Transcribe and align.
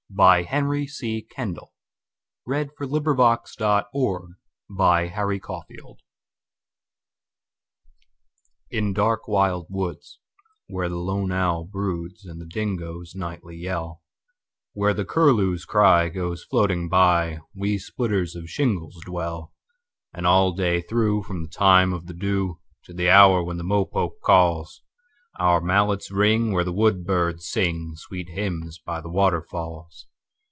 By 0.13 0.43
Henry 0.43 0.87
C. 0.87 1.21
Kendall 1.21 1.71
27. 2.45 2.71
Song 2.85 2.89
of 2.91 3.15
the 3.15 3.85
Shingle 3.95 4.35
Splitters 4.67 5.99
IN 8.69 8.91
dark 8.93 9.27
wild 9.29 9.67
woods, 9.69 10.19
where 10.67 10.89
the 10.89 10.97
lone 10.97 11.31
owl 11.31 11.65
broodsAnd 11.65 12.39
the 12.39 12.45
dingoes 12.45 13.15
nightly 13.15 13.55
yell—Where 13.55 14.93
the 14.93 15.05
curlew's 15.05 15.63
cry 15.63 16.09
goes 16.09 16.43
floating 16.43 16.89
by, 16.89 17.39
We 17.55 17.77
splitters 17.77 18.35
of 18.35 18.49
shingles 18.49 18.99
dwell. 19.05 19.53
And 20.13 20.27
all 20.27 20.51
day 20.51 20.81
through, 20.81 21.23
from 21.23 21.41
the 21.41 21.49
time 21.49 21.93
of 21.93 22.07
the 22.07 22.13
dewTo 22.13 22.57
the 22.89 23.09
hour 23.09 23.41
when 23.41 23.55
the 23.55 23.63
mopoke 23.63 24.19
calls, 24.21 24.81
Our 25.39 25.61
mallets 25.61 26.11
ring 26.11 26.51
where 26.51 26.65
the 26.65 26.73
woodbirds 26.73 27.49
singSweet 27.49 28.29
hymns 28.31 28.79
by 28.79 28.99
the 28.99 29.09
waterfalls. 29.09 30.07